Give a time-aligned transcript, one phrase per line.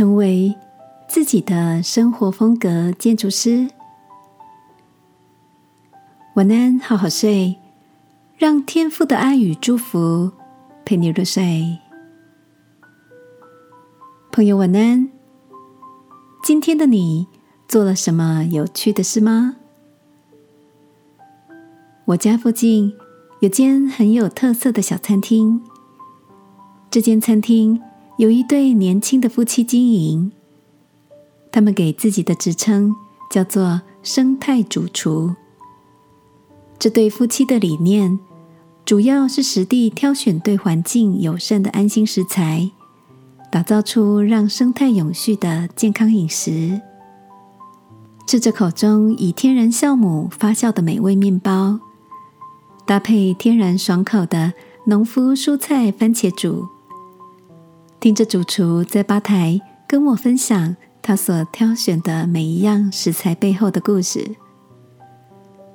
[0.00, 0.56] 成为
[1.10, 3.68] 自己的生活风格建筑师。
[6.36, 7.58] 晚安，好好睡，
[8.38, 10.32] 让天父的爱与祝福
[10.86, 11.76] 陪你入睡。
[14.32, 15.10] 朋友，晚安。
[16.42, 17.26] 今天的你
[17.68, 19.56] 做了什么有趣的事吗？
[22.06, 22.94] 我家附近
[23.40, 25.60] 有间很有特色的小餐厅。
[26.90, 27.82] 这间餐厅
[28.20, 30.30] 有一对年轻的夫妻经营，
[31.50, 32.94] 他们给自己的职称
[33.30, 35.34] 叫做“生态主厨”。
[36.78, 38.18] 这对夫妻的理念
[38.84, 42.70] 主要是实地挑选对环境友善的安心食材，
[43.50, 46.78] 打造出让生态永续的健康饮食。
[48.26, 51.80] 吃着口中以天然酵母发酵的美味面包，
[52.84, 54.52] 搭配天然爽口的
[54.84, 56.68] 农夫蔬菜番茄煮。
[58.00, 64.36] 听着主厨在吧台跟我分享他所挑选的每一样食材背后的故事，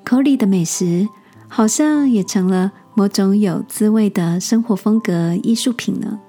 [0.04, 1.08] 口里的美食
[1.48, 6.20] 好像也成了某种有滋味的生活风格艺术品呢。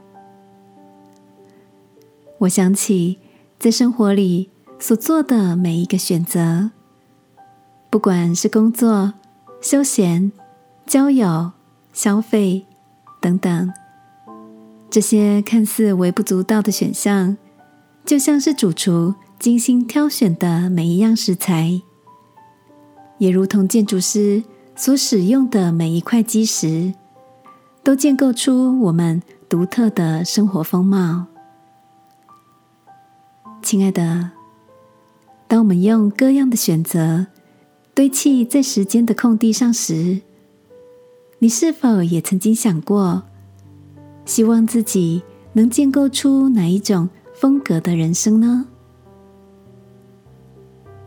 [2.40, 3.18] 我想起
[3.58, 6.72] 在生活里所做的每一个选择，
[7.88, 9.14] 不管是工作、
[9.62, 10.30] 休闲、
[10.86, 11.52] 交友、
[11.94, 12.66] 消费
[13.18, 13.72] 等等。
[14.88, 17.36] 这些看似微不足道的选项，
[18.04, 21.82] 就像是主厨精心挑选的每一样食材，
[23.18, 24.42] 也如同建筑师
[24.74, 26.94] 所使用的每一块基石，
[27.82, 31.26] 都建构出我们独特的生活风貌。
[33.62, 34.30] 亲爱的，
[35.48, 37.26] 当我们用各样的选择
[37.92, 40.20] 堆砌在时间的空地上时，
[41.40, 43.24] 你是否也曾经想过？
[44.26, 48.66] 希望自己能建构出哪一种风格的人生呢？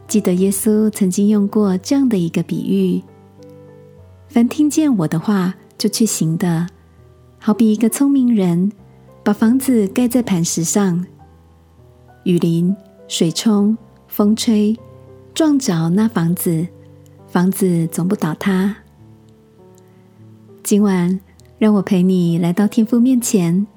[0.07, 3.03] 记得耶稣曾经用过这样的一个比喻：
[4.29, 6.67] 凡听见我的话就去行的，
[7.37, 8.71] 好比一个聪明人
[9.23, 11.05] 把房子盖在磐石上，
[12.23, 12.75] 雨淋、
[13.07, 13.77] 水冲、
[14.07, 14.75] 风吹，
[15.35, 16.65] 撞着那房子，
[17.27, 18.77] 房子总不倒塌。
[20.63, 21.19] 今晚。
[21.59, 23.67] 让我陪你来到天父面前，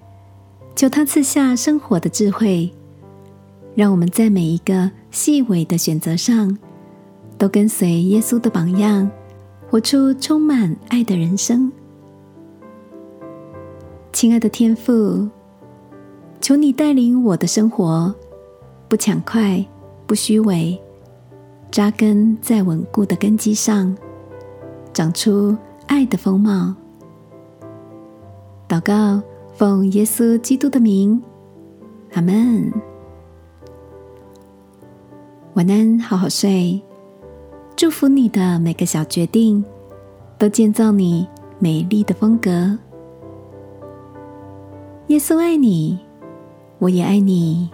[0.77, 2.73] 求他赐下生活的智慧，
[3.75, 6.57] 让我们在每一个细微的选择上，
[7.37, 9.11] 都跟随耶稣的榜样，
[9.69, 11.73] 活出充满爱的人生。
[14.13, 15.29] 亲爱的天父，
[16.41, 18.15] 求你带领我的生活，
[18.87, 19.65] 不抢快，
[20.07, 20.81] 不虚伪，
[21.73, 23.93] 扎根在稳固的根基上，
[24.93, 25.57] 长出
[25.89, 26.73] 爱的风貌。
[28.73, 29.23] 祷告，
[29.53, 31.23] 奉耶稣基督的名，
[32.15, 32.73] 阿门。
[35.53, 36.81] 晚安，好好睡。
[37.77, 39.63] 祝福你的每个小决定，
[40.39, 41.29] 都建造你
[41.59, 42.51] 美丽的风格。
[45.09, 45.99] 耶稣爱你，
[46.79, 47.69] 我也爱你。